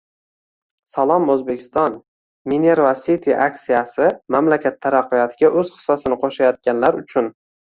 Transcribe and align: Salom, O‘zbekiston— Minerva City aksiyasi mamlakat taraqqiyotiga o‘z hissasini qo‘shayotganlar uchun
Salom, 0.93 1.27
O‘zbekiston— 1.33 1.97
Minerva 2.53 2.93
City 3.01 3.35
aksiyasi 3.49 4.09
mamlakat 4.37 4.81
taraqqiyotiga 4.87 5.53
o‘z 5.63 5.71
hissasini 5.77 6.19
qo‘shayotganlar 6.27 7.01
uchun 7.05 7.31